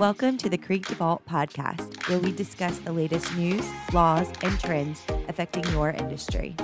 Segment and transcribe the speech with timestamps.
[0.00, 5.00] Welcome to the Krieg DeVault podcast, where we discuss the latest news, laws, and trends
[5.28, 6.56] affecting your industry.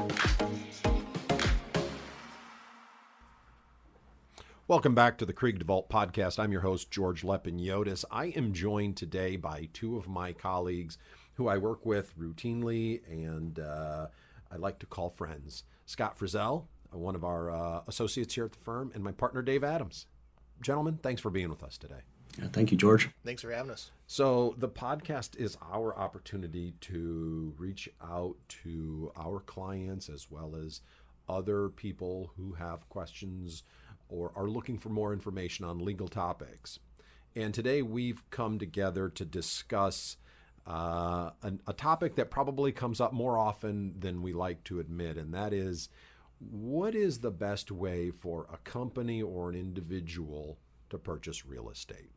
[4.66, 6.40] Welcome back to the Krieg DeVault podcast.
[6.40, 8.04] I'm your host, George Lepin-Yotis.
[8.10, 10.98] I am joined today by two of my colleagues
[11.34, 14.08] who I work with routinely and uh,
[14.50, 15.62] I like to call friends.
[15.86, 19.62] Scott Frissell, one of our uh, associates here at the firm, and my partner, Dave
[19.62, 20.06] Adams.
[20.60, 22.02] Gentlemen, thanks for being with us today.
[22.40, 23.10] Yeah, thank you, George.
[23.24, 23.90] Thanks for having us.
[24.06, 30.80] So, the podcast is our opportunity to reach out to our clients as well as
[31.28, 33.62] other people who have questions
[34.08, 36.80] or are looking for more information on legal topics.
[37.36, 40.16] And today we've come together to discuss
[40.66, 45.16] uh, a, a topic that probably comes up more often than we like to admit,
[45.16, 45.88] and that is
[46.38, 52.10] what is the best way for a company or an individual to purchase real estate?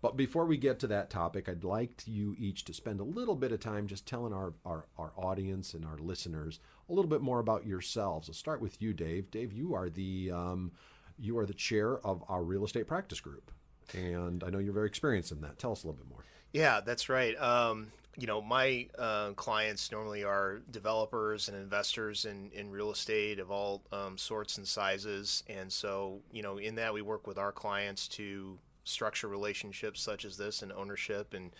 [0.00, 3.34] But before we get to that topic, I'd like you each to spend a little
[3.34, 7.20] bit of time just telling our, our, our audience and our listeners a little bit
[7.20, 8.28] more about yourselves.
[8.28, 9.30] I'll start with you, Dave.
[9.30, 10.72] Dave, you are the um,
[11.18, 13.50] you are the chair of our real estate practice group,
[13.92, 15.58] and I know you're very experienced in that.
[15.58, 16.24] Tell us a little bit more.
[16.52, 17.36] Yeah, that's right.
[17.40, 23.38] Um, you know, my uh, clients normally are developers and investors in, in real estate
[23.38, 25.44] of all um, sorts and sizes.
[25.48, 28.58] And so, you know, in that we work with our clients to
[28.88, 31.50] structure relationships such as this and ownership and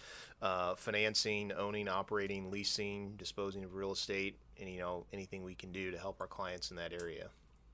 [0.40, 5.72] uh, financing, owning, operating, leasing, disposing of real estate, and, you know, anything we can
[5.72, 7.28] do to help our clients in that area.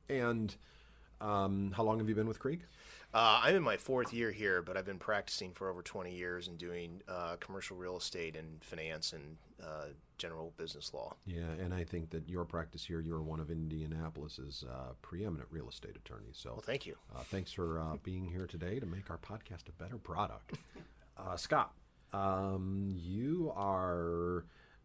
[0.09, 0.55] And
[1.20, 2.62] um, how long have you been with Krieg?
[3.15, 6.48] Uh, I'm in my fourth year here, but I've been practicing for over 20 years
[6.48, 9.87] and doing uh, commercial real estate and finance and uh,
[10.19, 11.15] general business law.
[11.25, 15.69] Yeah, and I think that your practice here, you're one of Indianapolis's uh, preeminent real
[15.69, 16.37] estate attorneys.
[16.37, 16.97] So, well, thank you.
[17.15, 20.55] Uh, thanks for uh, being here today to make our podcast a better product.
[21.37, 21.73] Scott,
[22.12, 24.45] um, you are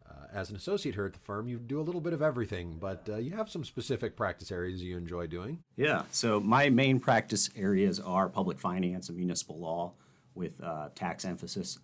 [0.10, 2.78] uh, as an associate here at the firm, you do a little bit of everything,
[2.80, 5.60] but uh, you have some specific practice areas you enjoy doing.
[5.76, 9.94] Yeah, so my main practice areas are public finance and municipal law
[10.36, 11.80] with uh, tax emphasis.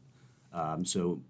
[0.54, 1.22] Um, so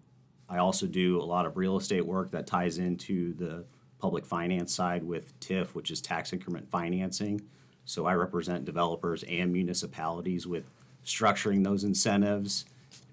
[0.48, 3.66] I also do a lot of real estate work that ties into the
[4.00, 7.42] public finance side with TIF, which is tax increment financing.
[7.86, 10.70] So I represent developers and municipalities with
[11.04, 12.66] structuring those incentives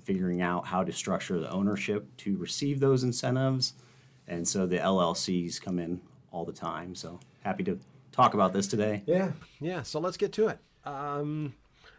[0.04, 3.74] figuring out how to structure the ownership to receive those incentives.
[4.28, 6.94] And so the LLCs come in all the time.
[6.94, 7.78] So happy to
[8.12, 9.02] talk about this today.
[9.06, 9.82] Yeah, yeah.
[9.82, 10.58] So let's get to it.
[10.84, 11.54] Um,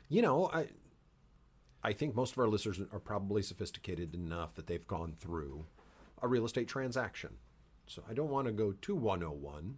[0.09, 0.68] you know, I
[1.84, 5.66] I think most of our listeners are probably sophisticated enough that they've gone through
[6.22, 7.31] a real estate transaction.
[7.88, 9.78] So I don't want to go to 101,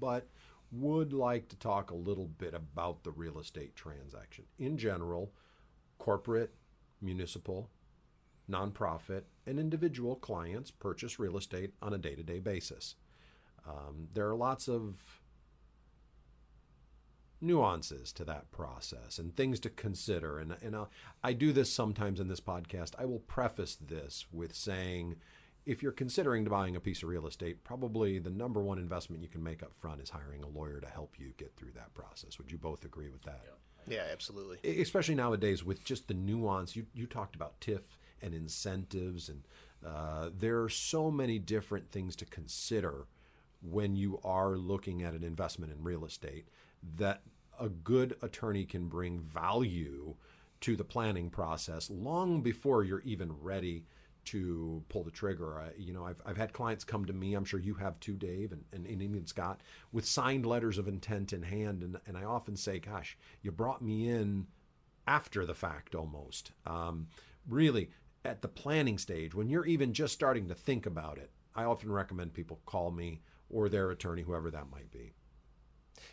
[0.00, 0.26] but
[0.72, 4.44] would like to talk a little bit about the real estate transaction.
[4.58, 5.32] In general,
[5.98, 6.52] corporate
[7.04, 7.70] municipal,
[8.50, 12.96] nonprofit, and individual clients purchase real estate on a day to day basis.
[13.66, 15.20] Um, there are lots of
[17.40, 20.38] nuances to that process and things to consider.
[20.38, 20.90] And, and I'll,
[21.22, 22.92] I do this sometimes in this podcast.
[22.98, 25.16] I will preface this with saying
[25.66, 29.28] if you're considering buying a piece of real estate, probably the number one investment you
[29.28, 32.38] can make up front is hiring a lawyer to help you get through that process.
[32.38, 33.40] Would you both agree with that?
[33.44, 33.54] Yeah.
[33.86, 34.58] Yeah, absolutely.
[34.80, 36.74] Especially nowadays with just the nuance.
[36.74, 37.82] You you talked about TIF
[38.22, 39.42] and incentives, and
[39.86, 43.06] uh, there are so many different things to consider
[43.60, 46.48] when you are looking at an investment in real estate
[46.96, 47.22] that
[47.60, 50.14] a good attorney can bring value
[50.60, 53.84] to the planning process long before you're even ready
[54.26, 55.58] to pull the trigger.
[55.58, 58.14] I, you know, I've, I've had clients come to me, I'm sure you have too,
[58.14, 59.60] Dave, and, and, and even Scott,
[59.92, 61.82] with signed letters of intent in hand.
[61.82, 64.46] And, and I often say, gosh, you brought me in
[65.06, 66.52] after the fact almost.
[66.66, 67.08] Um,
[67.48, 67.90] really,
[68.24, 71.92] at the planning stage, when you're even just starting to think about it, I often
[71.92, 73.20] recommend people call me
[73.50, 75.12] or their attorney, whoever that might be.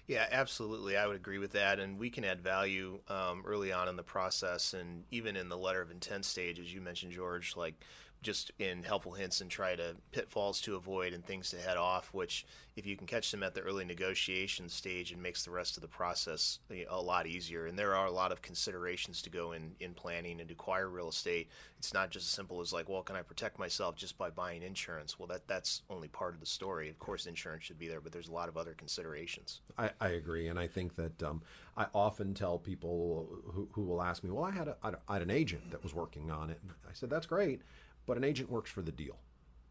[0.08, 0.98] Yeah, absolutely.
[0.98, 1.80] I would agree with that.
[1.80, 5.58] And we can add value um, early on in the process and even in the
[5.58, 7.76] letter of intent stage, as you mentioned, George, like
[8.22, 12.10] just in helpful hints and try to pitfalls to avoid and things to head off,
[12.14, 12.46] which
[12.76, 15.82] if you can catch them at the early negotiation stage, it makes the rest of
[15.82, 16.60] the process
[16.90, 17.66] a lot easier.
[17.66, 21.10] And there are a lot of considerations to go in, in planning and acquire real
[21.10, 21.50] estate.
[21.80, 24.62] It's not just as simple as like, well, can I protect myself just by buying
[24.62, 25.18] insurance?
[25.18, 26.90] Well, that that's only part of the story.
[26.90, 29.62] Of course, insurance should be there, but there's a lot of other considerations.
[29.80, 30.48] I, I agree.
[30.48, 31.42] And I think that um,
[31.76, 34.78] I often tell people who, who will ask me, well, I had, a,
[35.10, 36.62] I had an agent that was working on it.
[36.88, 37.62] I said, that's great
[38.06, 39.20] but an agent works for the deal,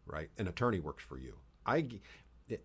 [0.07, 0.31] right?
[0.39, 1.37] An attorney works for you.
[1.67, 1.89] I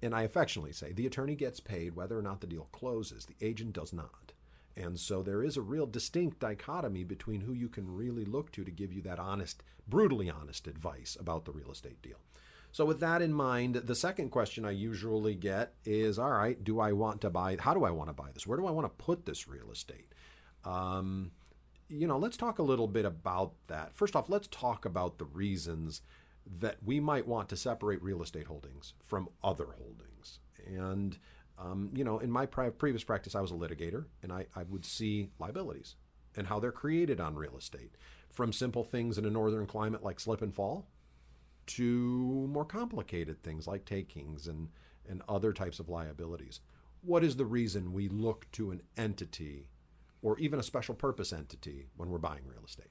[0.02, 3.26] and I affectionately say the attorney gets paid whether or not the deal closes.
[3.26, 4.34] The agent does not.
[4.78, 8.66] And so there is a real distinct dichotomy between who you can really look to
[8.66, 12.18] to give you that honest, brutally honest advice about the real estate deal.
[12.72, 16.82] So, with that in mind, the second question I usually get is All right, do
[16.82, 17.56] I want to buy?
[17.58, 18.46] How do I want to buy this?
[18.46, 20.12] Where do I want to put this real estate?
[20.66, 21.32] Um,
[21.88, 23.96] you know, let's talk a little bit about that.
[23.96, 26.02] First off, let's talk about the reasons
[26.60, 30.40] that we might want to separate real estate holdings from other holdings.
[30.66, 31.18] And,
[31.58, 34.86] um, you know, in my previous practice, I was a litigator and I, I would
[34.86, 35.96] see liabilities
[36.36, 37.96] and how they're created on real estate
[38.30, 40.88] from simple things in a northern climate like slip and fall
[41.68, 44.70] to more complicated things like takings and,
[45.08, 46.60] and other types of liabilities.
[47.02, 49.68] What is the reason we look to an entity
[50.26, 52.88] or even a special purpose entity when we're buying real estate?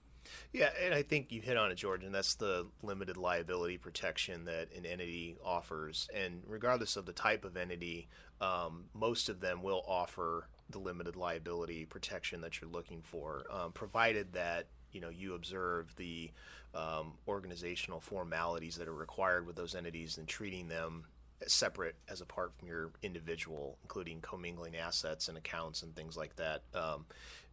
[0.53, 4.45] Yeah, and I think you hit on it, George, and that's the limited liability protection
[4.45, 6.09] that an entity offers.
[6.15, 8.09] And regardless of the type of entity,
[8.41, 13.73] um, most of them will offer the limited liability protection that you're looking for, um,
[13.73, 16.31] provided that you know you observe the
[16.73, 21.05] um, organizational formalities that are required with those entities and treating them
[21.51, 26.63] separate as apart from your individual, including commingling assets and accounts and things like that.
[26.75, 27.07] Um,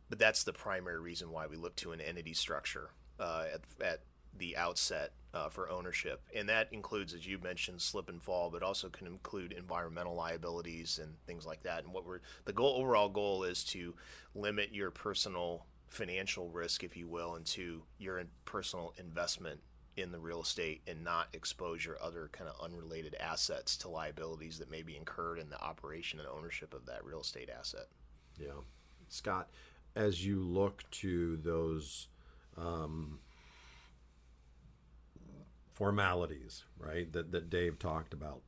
[0.10, 2.90] but that's the primary reason why we look to an entity structure
[3.20, 4.02] uh, at, at,
[4.38, 8.64] the outset uh, for ownership, and that includes, as you mentioned, slip and fall, but
[8.64, 11.84] also can include environmental liabilities and things like that.
[11.84, 13.94] And what we're the goal overall goal is to
[14.34, 19.60] limit your personal financial risk, if you will, into your personal investment
[19.98, 24.58] in the real estate and not expose your other kind of unrelated assets to liabilities
[24.60, 27.88] that may be incurred in the operation and ownership of that real estate asset.
[28.40, 28.62] Yeah.
[29.10, 29.50] Scott,
[29.96, 32.08] as you look to those
[32.58, 33.20] um,
[35.74, 38.42] formalities, right, that, that Dave talked about,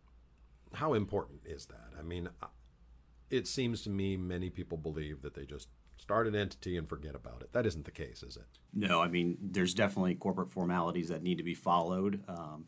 [0.74, 1.92] how important is that?
[2.00, 2.30] I mean,
[3.30, 5.68] it seems to me many people believe that they just
[6.04, 7.54] start an entity and forget about it.
[7.54, 8.44] That isn't the case, is it?
[8.74, 12.22] No, I mean, there's definitely corporate formalities that need to be followed.
[12.28, 12.66] Um,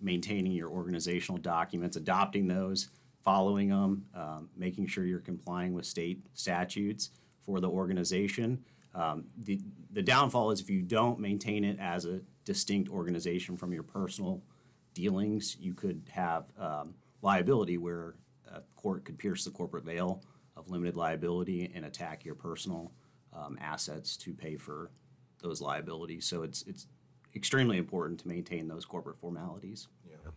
[0.00, 2.90] maintaining your organizational documents, adopting those,
[3.24, 7.10] following them, um, making sure you're complying with state statutes
[7.40, 8.64] for the organization.
[8.94, 9.60] Um, the,
[9.90, 14.44] the downfall is if you don't maintain it as a distinct organization from your personal
[14.92, 18.14] dealings, you could have um, liability where
[18.46, 20.22] a court could pierce the corporate veil
[20.64, 22.92] of limited liability and attack your personal
[23.32, 24.90] um, assets to pay for
[25.42, 26.24] those liabilities.
[26.26, 26.86] So it's it's
[27.34, 29.88] extremely important to maintain those corporate formalities.
[30.08, 30.30] Yeah.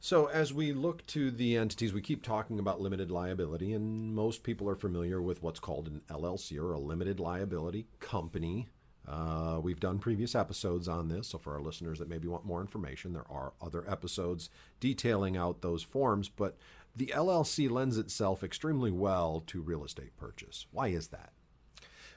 [0.00, 4.42] So as we look to the entities, we keep talking about limited liability, and most
[4.42, 8.68] people are familiar with what's called an LLC or a limited liability company.
[9.06, 12.60] Uh, we've done previous episodes on this, so for our listeners that maybe want more
[12.60, 14.50] information, there are other episodes
[14.80, 16.28] detailing out those forms.
[16.28, 16.56] But
[16.94, 20.66] the LLC lends itself extremely well to real estate purchase.
[20.70, 21.32] Why is that?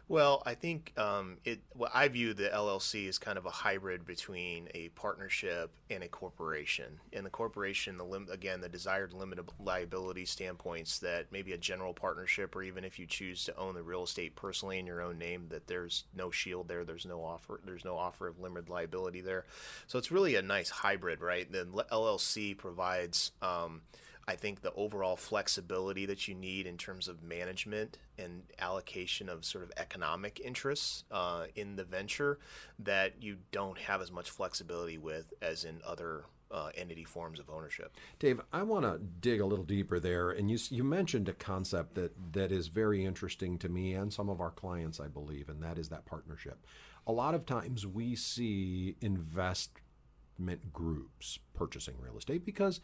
[0.08, 1.62] Well, I think um, it.
[1.74, 6.08] Well, I view the LLC as kind of a hybrid between a partnership and a
[6.08, 7.00] corporation.
[7.12, 11.96] In the corporation, the lim- again, the desired limited liability standpoints that maybe a general
[11.96, 15.18] partnership, or even if you choose to own the real estate personally in your own
[15.18, 19.22] name, that there's no shield there, there's no offer, there's no offer of limited liability
[19.22, 19.46] there.
[19.88, 21.52] So it's really a nice hybrid, right?
[21.52, 23.32] The LLC provides.
[23.42, 23.82] Um,
[24.28, 29.46] I think the overall flexibility that you need in terms of management and allocation of
[29.46, 32.40] sort of economic interests uh, in the venture
[32.80, 37.50] that you don't have as much flexibility with as in other uh, entity forms of
[37.50, 37.96] ownership.
[38.20, 41.96] Dave, I want to dig a little deeper there, and you you mentioned a concept
[41.96, 45.62] that that is very interesting to me and some of our clients, I believe, and
[45.64, 46.66] that is that partnership.
[47.08, 52.80] A lot of times we see investment groups purchasing real estate because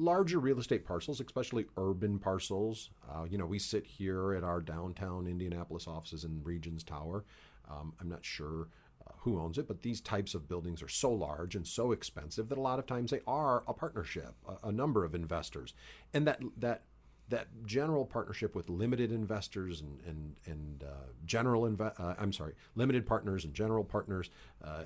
[0.00, 2.90] larger real estate parcels, especially urban parcels.
[3.08, 7.24] Uh, you know, we sit here at our downtown Indianapolis offices in Regions Tower.
[7.70, 8.68] Um, I'm not sure
[9.06, 12.48] uh, who owns it, but these types of buildings are so large and so expensive
[12.48, 15.74] that a lot of times they are a partnership, a, a number of investors,
[16.14, 16.82] and that that
[17.28, 22.54] that general partnership with limited investors and and and uh, general inve- uh, I'm sorry,
[22.74, 24.30] limited partners and general partners
[24.64, 24.84] uh,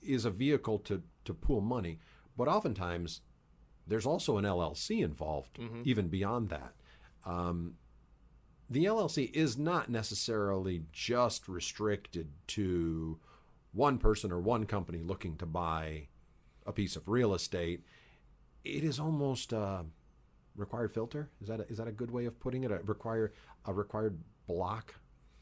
[0.00, 1.98] is a vehicle to to pool money,
[2.36, 3.20] but oftentimes
[3.86, 5.82] there's also an LLC involved, mm-hmm.
[5.84, 6.74] even beyond that.
[7.26, 7.74] Um,
[8.70, 13.18] the LLC is not necessarily just restricted to
[13.72, 16.08] one person or one company looking to buy
[16.66, 17.84] a piece of real estate.
[18.64, 19.84] It is almost a
[20.56, 21.28] required filter.
[21.42, 22.70] Is that a, is that a good way of putting it?
[22.70, 23.32] A require
[23.66, 24.94] a required block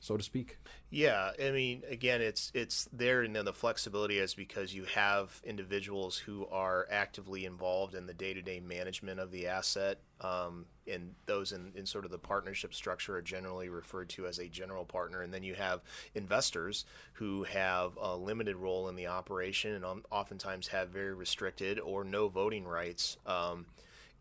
[0.02, 0.58] so to speak?
[0.90, 5.40] Yeah, I mean, again, it's it's there, and then the flexibility is because you have
[5.44, 11.52] individuals who are actively involved in the day-to-day management of the asset, um, and those
[11.52, 15.22] in, in sort of the partnership structure are generally referred to as a general partner,
[15.22, 15.82] and then you have
[16.16, 22.02] investors who have a limited role in the operation and oftentimes have very restricted or
[22.02, 23.18] no voting rights.
[23.24, 23.66] Um,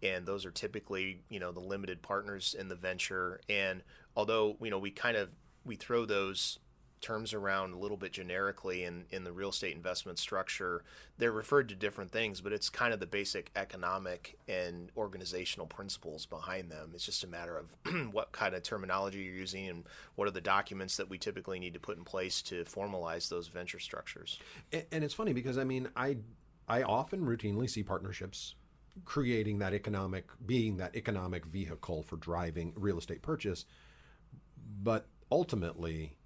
[0.03, 3.83] and those are typically you know the limited partners in the venture and
[4.15, 5.29] although you know we kind of
[5.65, 6.59] we throw those
[7.01, 10.83] terms around a little bit generically in, in the real estate investment structure.
[11.17, 16.25] They're referred to different things, but it's kind of the basic economic and organizational principles
[16.25, 16.91] behind them.
[16.93, 17.75] It's just a matter of
[18.13, 19.83] what kind of terminology you're using and
[20.15, 23.47] what are the documents that we typically need to put in place to formalize those
[23.47, 24.39] venture structures.
[24.71, 26.17] And, and it's funny because I mean, I
[26.67, 28.55] I often routinely see partnerships
[29.05, 33.63] creating that economic being that economic vehicle for driving real estate purchase
[34.83, 36.17] but ultimately,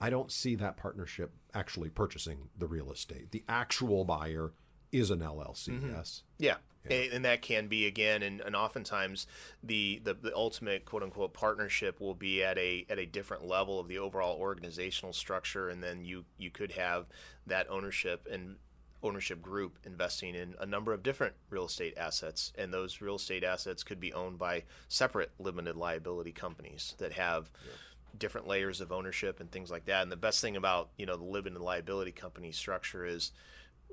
[0.00, 3.30] I don't see that partnership actually purchasing the real estate.
[3.30, 4.52] The actual buyer
[4.92, 5.90] is an LLC, mm-hmm.
[5.90, 6.22] yes?
[6.38, 6.56] Yeah.
[6.88, 6.96] yeah.
[7.12, 9.26] And that can be again, and, and oftentimes
[9.62, 13.80] the, the, the ultimate quote unquote partnership will be at a at a different level
[13.80, 17.06] of the overall organizational structure, and then you you could have
[17.46, 18.56] that ownership and
[19.04, 23.44] ownership group investing in a number of different real estate assets, and those real estate
[23.44, 27.72] assets could be owned by separate limited liability companies that have yeah.
[28.18, 30.02] different layers of ownership and things like that.
[30.02, 33.30] And the best thing about you know the limited liability company structure is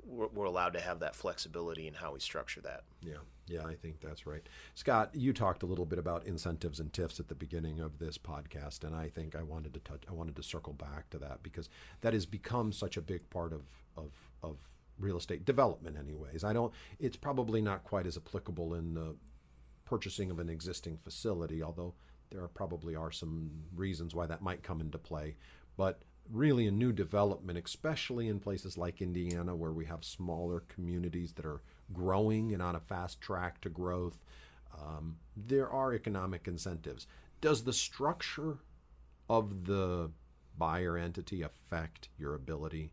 [0.04, 2.82] we're, we're allowed to have that flexibility in how we structure that.
[3.00, 3.18] Yeah.
[3.48, 4.42] Yeah, I think that's right.
[4.74, 8.16] Scott, you talked a little bit about incentives and TIFs at the beginning of this
[8.16, 11.42] podcast, and I think I wanted to touch I wanted to circle back to that
[11.42, 11.68] because
[12.02, 13.62] that has become such a big part of
[13.96, 14.56] of of
[15.02, 16.44] real estate development anyways.
[16.44, 19.14] I don't it's probably not quite as applicable in the
[19.84, 21.94] purchasing of an existing facility although
[22.30, 25.36] there are probably are some reasons why that might come into play.
[25.76, 31.32] But really a new development especially in places like indiana where we have smaller communities
[31.32, 34.24] that are growing and on a fast track to growth
[34.80, 37.06] um, there are economic incentives.
[37.40, 38.58] Does the structure
[39.28, 40.10] of the
[40.56, 42.92] buyer entity affect your ability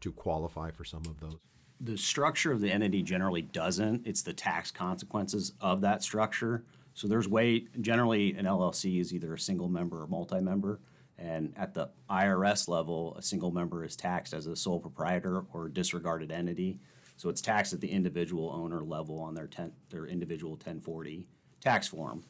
[0.00, 1.36] to qualify for some of those?
[1.80, 4.06] The structure of the entity generally doesn't.
[4.06, 6.64] It's the tax consequences of that structure.
[6.94, 10.80] So there's way generally an LLC is either a single member or multi-member,
[11.18, 15.68] and at the IRS level, a single member is taxed as a sole proprietor or
[15.68, 16.78] disregarded entity.
[17.16, 21.26] So it's taxed at the individual owner level on their ten, their individual 1040
[21.60, 22.24] tax form.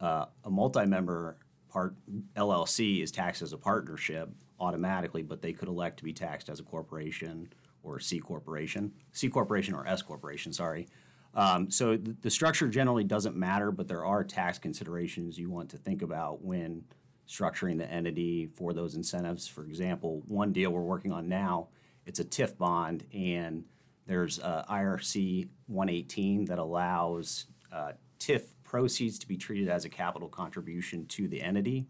[0.00, 1.36] Uh, a multi-member
[1.68, 1.94] part
[2.36, 6.60] LLC is taxed as a partnership, automatically, but they could elect to be taxed as
[6.60, 7.48] a corporation
[7.82, 10.86] or C corporation, C corporation or S corporation, sorry.
[11.34, 15.68] Um, so the, the structure generally doesn't matter, but there are tax considerations you want
[15.70, 16.84] to think about when
[17.28, 19.46] structuring the entity for those incentives.
[19.46, 21.68] For example, one deal we're working on now,
[22.06, 23.64] it's a TIF bond, and
[24.06, 30.28] there's uh, IRC 118 that allows uh, TIF proceeds to be treated as a capital
[30.28, 31.86] contribution to the entity.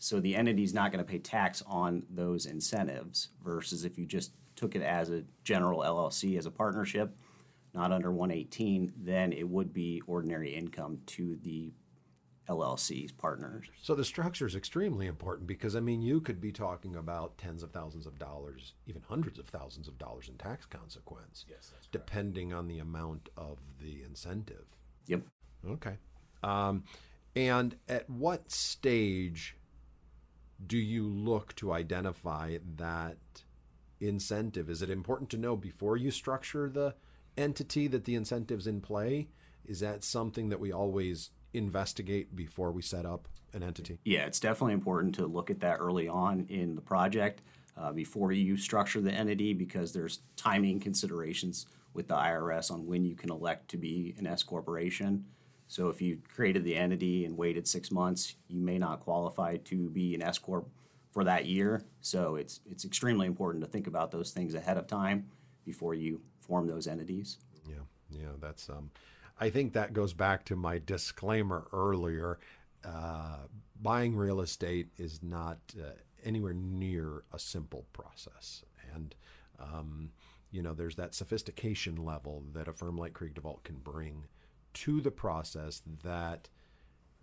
[0.00, 4.06] So the entity is not going to pay tax on those incentives versus if you
[4.06, 7.14] just took it as a general LLC as a partnership,
[7.74, 11.74] not under 118, then it would be ordinary income to the
[12.48, 13.66] LLC's partners.
[13.82, 17.62] So the structure is extremely important because I mean you could be talking about tens
[17.62, 22.54] of thousands of dollars, even hundreds of thousands of dollars in tax consequence, yes, depending
[22.54, 24.64] on the amount of the incentive.
[25.08, 25.20] Yep.
[25.68, 25.98] Okay.
[26.42, 26.84] Um,
[27.36, 29.56] and at what stage
[30.66, 33.16] do you look to identify that
[34.00, 34.68] incentive?
[34.70, 36.94] Is it important to know before you structure the
[37.36, 39.28] entity that the incentive's in play?
[39.64, 43.98] Is that something that we always investigate before we set up an entity?
[44.04, 47.42] Yeah, it's definitely important to look at that early on in the project
[47.76, 53.04] uh, before you structure the entity because there's timing considerations with the IRS on when
[53.04, 55.24] you can elect to be an S corporation.
[55.70, 59.88] So if you created the entity and waited six months, you may not qualify to
[59.90, 60.68] be an S corp
[61.12, 61.84] for that year.
[62.00, 65.26] So it's it's extremely important to think about those things ahead of time
[65.64, 67.38] before you form those entities.
[67.68, 68.90] Yeah, yeah, that's um,
[69.38, 72.40] I think that goes back to my disclaimer earlier.
[72.84, 73.46] Uh,
[73.80, 75.90] buying real estate is not uh,
[76.24, 79.14] anywhere near a simple process, and
[79.60, 80.10] um,
[80.50, 84.24] you know there's that sophistication level that a firm like Krieg DeVault can bring
[84.74, 86.48] to the process that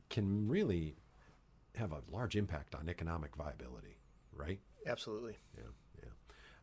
[0.09, 0.95] can really
[1.75, 3.97] have a large impact on economic viability,
[4.33, 4.59] right?
[4.85, 5.37] Absolutely.
[5.57, 5.63] Yeah,
[6.03, 6.13] yeah.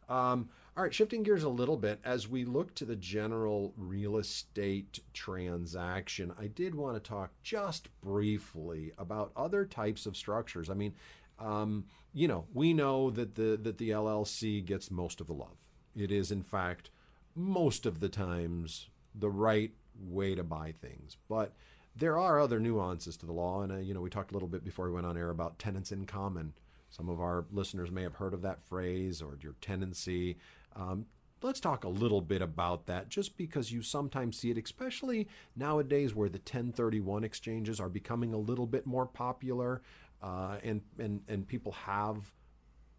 [0.08, 4.16] Um, all right, shifting gears a little bit as we look to the general real
[4.16, 10.68] estate transaction, I did want to talk just briefly about other types of structures.
[10.68, 10.94] I mean,
[11.38, 15.56] um, you know, we know that the that the LLC gets most of the love.
[15.96, 16.90] It is, in fact,
[17.34, 21.52] most of the times the right way to buy things, but
[21.96, 24.48] there are other nuances to the law, and uh, you know, we talked a little
[24.48, 26.52] bit before we went on air about tenants in common.
[26.90, 30.36] Some of our listeners may have heard of that phrase or your tenancy.
[30.76, 31.06] Um,
[31.42, 36.14] let's talk a little bit about that just because you sometimes see it, especially nowadays
[36.14, 39.82] where the 1031 exchanges are becoming a little bit more popular
[40.22, 42.32] uh, and, and, and people have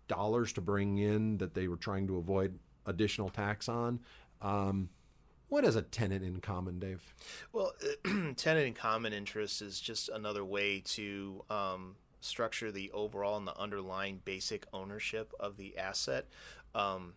[0.08, 4.00] dollars to bring in that they were trying to avoid additional tax on.
[4.42, 4.90] Um,
[5.50, 7.14] what is a tenant in common, Dave?
[7.52, 7.74] Well,
[8.04, 13.58] tenant in common interest is just another way to um, structure the overall and the
[13.58, 16.28] underlying basic ownership of the asset.
[16.74, 17.14] Um,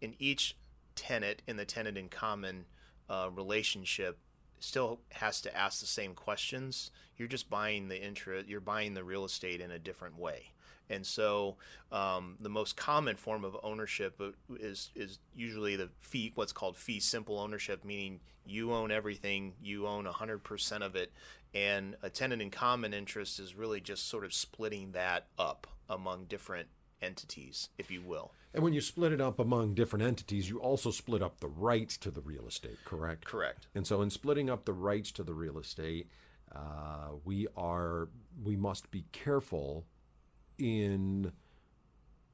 [0.00, 0.56] in each
[0.94, 2.66] tenant in the tenant in common
[3.08, 4.18] uh, relationship
[4.60, 6.90] still has to ask the same questions.
[7.16, 8.48] You're just buying the interest.
[8.48, 10.52] You're buying the real estate in a different way.
[10.90, 11.56] And so,
[11.90, 14.20] um, the most common form of ownership
[14.60, 19.86] is is usually the fee, what's called fee simple ownership, meaning you own everything, you
[19.86, 21.12] own 100% of it,
[21.54, 26.24] and a tenant in common interest is really just sort of splitting that up among
[26.24, 26.68] different
[27.00, 28.32] entities, if you will.
[28.52, 31.96] And when you split it up among different entities, you also split up the rights
[31.98, 33.24] to the real estate, correct?
[33.24, 33.66] Correct.
[33.74, 36.08] And so, in splitting up the rights to the real estate,
[36.54, 38.08] uh, we are
[38.42, 39.86] we must be careful
[40.58, 41.32] in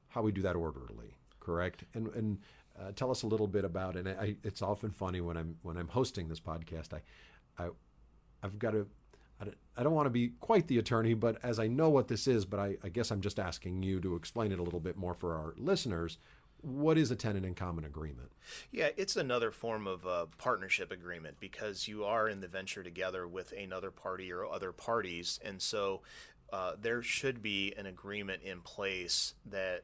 [0.09, 1.83] how we do that orderly, correct?
[1.93, 2.37] And and
[2.79, 3.95] uh, tell us a little bit about.
[3.95, 6.93] And I, it's often funny when I'm when I'm hosting this podcast.
[6.93, 7.69] I, I
[8.43, 8.87] I've got to
[9.77, 12.45] I don't want to be quite the attorney, but as I know what this is,
[12.45, 15.13] but I, I, guess I'm just asking you to explain it a little bit more
[15.13, 16.17] for our listeners.
[16.61, 18.33] What is a tenant in common agreement?
[18.71, 23.27] Yeah, it's another form of a partnership agreement because you are in the venture together
[23.27, 25.39] with another party or other parties.
[25.43, 26.01] And so
[26.51, 29.83] uh, there should be an agreement in place that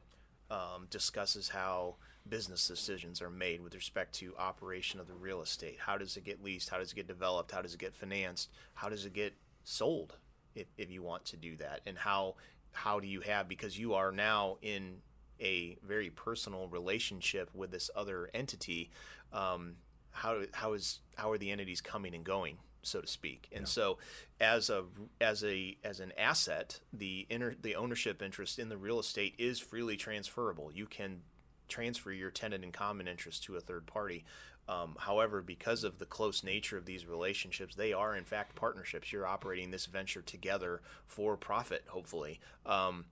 [0.50, 1.96] um, discusses how
[2.28, 5.78] business decisions are made with respect to operation of the real estate.
[5.80, 6.68] How does it get leased?
[6.68, 7.52] How does it get developed?
[7.52, 8.50] How does it get financed?
[8.74, 9.34] How does it get
[9.64, 10.16] sold
[10.54, 12.34] if, if you want to do that and how
[12.72, 14.96] how do you have because you are now in
[15.40, 18.90] a very personal relationship with this other entity
[19.32, 19.74] um,
[20.10, 22.56] how how is how are the entities coming and going
[22.88, 23.66] so to speak and yeah.
[23.66, 23.98] so
[24.40, 24.84] as a
[25.20, 29.58] as a as an asset the inner the ownership interest in the real estate is
[29.58, 31.20] freely transferable you can
[31.68, 34.24] transfer your tenant in common interest to a third party
[34.68, 39.10] um, however, because of the close nature of these relationships, they are in fact partnerships.
[39.10, 42.38] You're operating this venture together for profit, hopefully.
[42.66, 43.06] Um,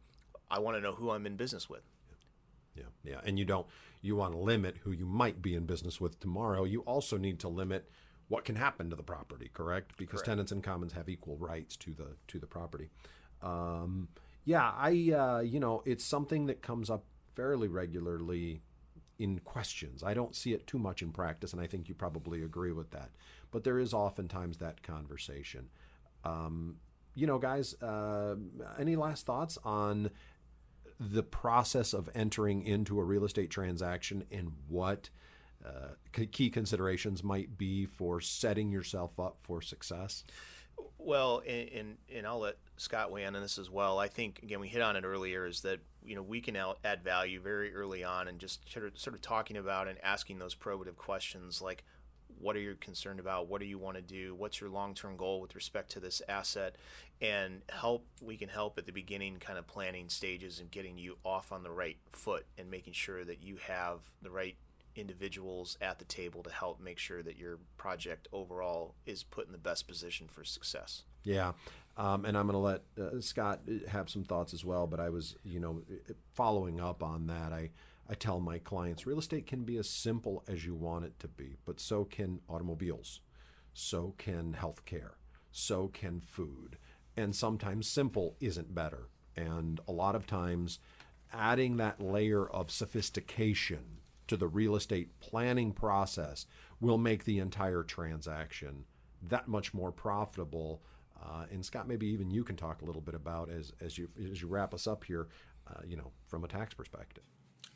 [0.51, 1.83] I want to know who I'm in business with.
[2.77, 3.67] Yeah, yeah, and you don't.
[4.03, 6.65] You want to limit who you might be in business with tomorrow.
[6.65, 7.91] You also need to limit
[8.29, 9.97] what can happen to the property, correct?
[9.97, 10.27] Because correct.
[10.27, 12.91] tenants and commons have equal rights to the to the property.
[13.43, 14.09] Um,
[14.45, 18.63] yeah, I uh, you know it's something that comes up fairly regularly
[19.19, 20.03] in questions.
[20.03, 22.91] I don't see it too much in practice, and I think you probably agree with
[22.91, 23.11] that.
[23.51, 25.69] But there is oftentimes that conversation.
[26.25, 26.77] Um,
[27.15, 28.37] you know, guys, uh,
[28.79, 30.11] any last thoughts on
[30.99, 35.11] the process of entering into a real estate transaction and what
[35.67, 35.89] uh,
[36.33, 40.25] key considerations might be for setting yourself up for success?
[40.99, 43.99] Well, and, and, I'll let Scott weigh in on this as well.
[43.99, 47.03] I think again we hit on it earlier is that you know we can add
[47.03, 50.55] value very early on and just sort of, sort of talking about and asking those
[50.55, 51.85] probative questions like
[52.39, 55.41] what are you concerned about what do you want to do what's your long-term goal
[55.41, 56.77] with respect to this asset
[57.21, 61.17] and help we can help at the beginning kind of planning stages and getting you
[61.25, 64.57] off on the right foot and making sure that you have the right
[64.99, 69.53] individuals at the table to help make sure that your project overall is put in
[69.53, 71.05] the best position for success.
[71.23, 71.53] Yeah.
[71.97, 74.87] Um, and I'm going to let uh, Scott uh, have some thoughts as well.
[74.87, 77.71] But I was, you know, uh, following up on that, I,
[78.09, 81.29] I tell my clients real estate can be as simple as you want it to
[81.29, 83.21] be, but so can automobiles,
[83.73, 85.13] so can healthcare,
[85.51, 86.79] so can food.
[87.17, 89.09] And sometimes simple isn't better.
[89.37, 90.79] And a lot of times,
[91.33, 96.47] adding that layer of sophistication to the real estate planning process
[96.81, 98.85] will make the entire transaction
[99.23, 100.83] that much more profitable.
[101.21, 104.09] Uh, and Scott, maybe even you can talk a little bit about as as you
[104.31, 105.29] as you wrap us up here,
[105.69, 107.25] uh, you know, from a tax perspective.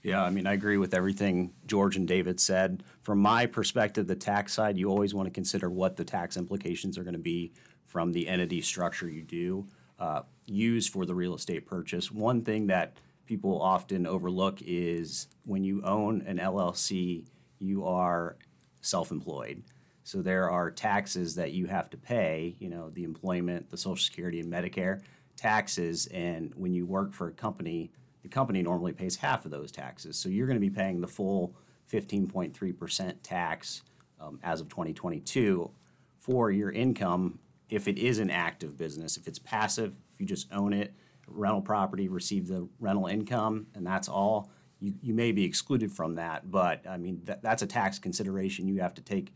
[0.02, 2.82] Yeah, I mean, I agree with everything George and David said.
[3.02, 6.96] From my perspective, the tax side, you always want to consider what the tax implications
[6.96, 7.52] are going to be
[7.84, 9.66] from the entity structure you do
[9.98, 12.10] uh, use for the real estate purchase.
[12.10, 12.94] One thing that
[13.30, 17.24] people often overlook is when you own an LLC,
[17.60, 18.36] you are
[18.80, 19.62] self employed.
[20.02, 24.04] So there are taxes that you have to pay, you know, the employment, the Social
[24.04, 25.02] Security, and Medicare
[25.36, 27.92] taxes, and when you work for a company,
[28.24, 30.16] the company normally pays half of those taxes.
[30.16, 31.54] So you're going to be paying the full
[31.92, 33.82] 15.3% tax
[34.20, 35.70] um, as of 2022
[36.18, 37.38] for your income
[37.68, 39.16] if it is an active business.
[39.16, 40.92] If it's passive, if you just own it,
[41.30, 46.14] rental property, receive the rental income, and that's all, you, you may be excluded from
[46.16, 46.50] that.
[46.50, 49.32] But I mean, that, that's a tax consideration you have to take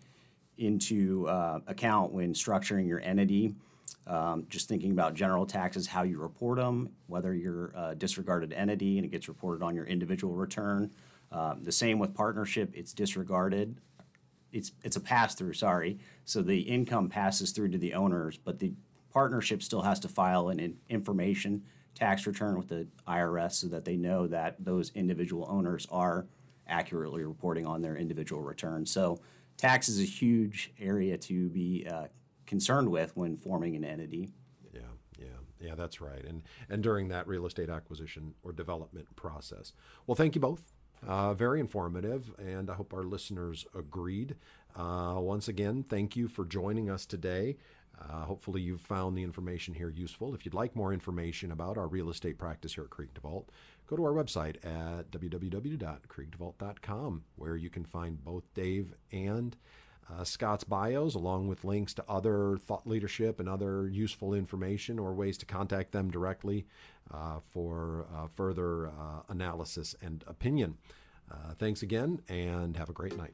[0.59, 3.55] into uh, account when structuring your entity.
[4.07, 8.99] Um, just thinking about general taxes, how you report them, whether you're a disregarded entity
[8.99, 10.91] and it gets reported on your individual return.
[11.33, 13.77] Um, the same with partnership, it's disregarded.
[14.53, 15.99] It's, it's a pass through, sorry.
[16.27, 18.73] So the income passes through to the owners, but the
[19.11, 21.63] partnership still has to file an in- information
[21.95, 26.27] tax return with the IRS so that they know that those individual owners are
[26.67, 28.91] accurately reporting on their individual returns.
[28.91, 29.21] So
[29.57, 32.07] tax is a huge area to be uh,
[32.47, 34.31] concerned with when forming an entity.
[34.73, 34.81] Yeah,
[35.19, 35.27] yeah,
[35.61, 36.25] yeah, that's right.
[36.25, 39.73] And and during that real estate acquisition or development process.
[40.07, 40.73] Well, thank you both.
[41.07, 44.37] Uh, very informative, and I hope our listeners agreed.
[44.75, 47.59] Uh, once again, thank you for joining us today.
[48.01, 50.35] Uh, hopefully, you've found the information here useful.
[50.35, 53.45] If you'd like more information about our real estate practice here at Krieg DeVault,
[53.87, 59.57] go to our website at www.kriegdevault.com, where you can find both Dave and
[60.11, 65.15] uh, Scott's bios, along with links to other thought leadership and other useful information or
[65.15, 66.67] ways to contact them directly
[67.13, 70.77] uh, for uh, further uh, analysis and opinion.
[71.31, 73.33] Uh, thanks again, and have a great night.